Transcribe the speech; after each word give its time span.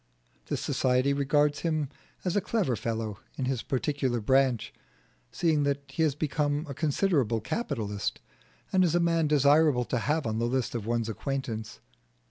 This 0.47 0.61
society 0.61 1.13
regards 1.13 1.59
him 1.59 1.87
as 2.25 2.35
a 2.35 2.41
clever 2.41 2.75
fellow 2.75 3.19
in 3.37 3.45
his 3.45 3.61
particular 3.61 4.19
branch, 4.19 4.73
seeing 5.31 5.61
that 5.61 5.83
he 5.89 6.01
has 6.01 6.15
become 6.15 6.65
a 6.67 6.73
considerable 6.73 7.39
capitalist, 7.39 8.19
and 8.73 8.83
as 8.83 8.95
a 8.95 8.99
man 8.99 9.27
desirable 9.27 9.85
to 9.85 9.99
have 9.99 10.25
on 10.25 10.39
the 10.39 10.47
list 10.47 10.73
of 10.73 10.87
one's 10.87 11.07
acquaintance. 11.07 11.81